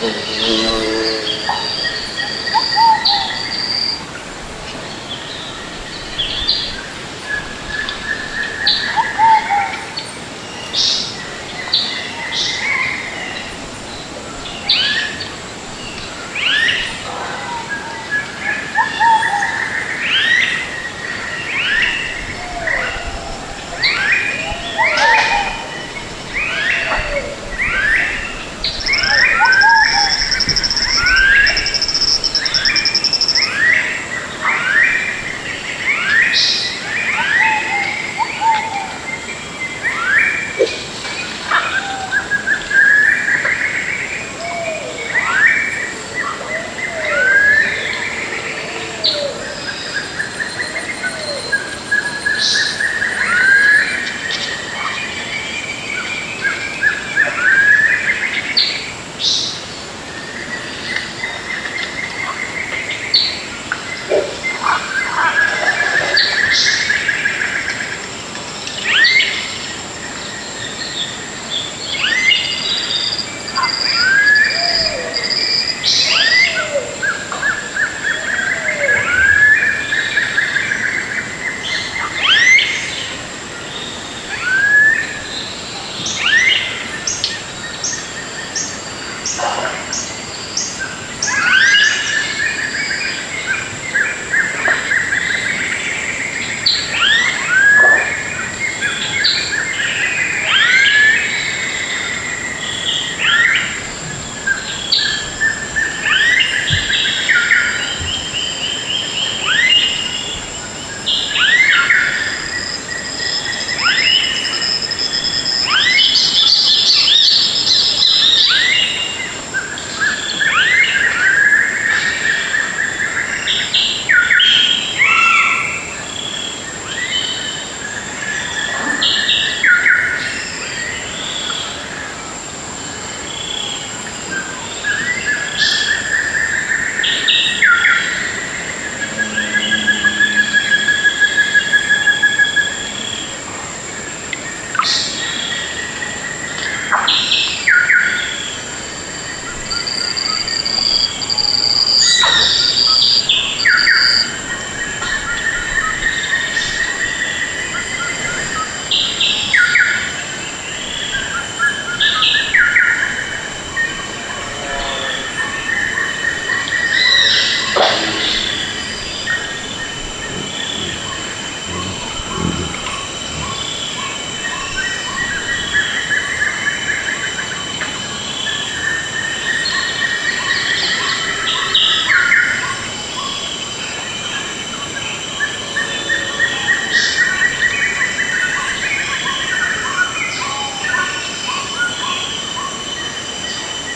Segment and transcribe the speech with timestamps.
[0.00, 1.95] Mm-hmm.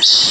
[0.01, 0.30] times.